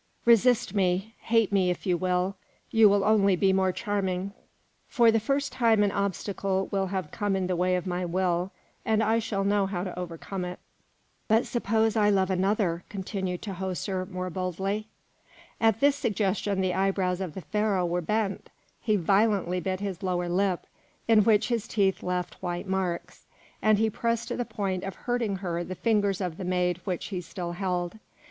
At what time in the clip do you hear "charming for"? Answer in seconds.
3.71-5.11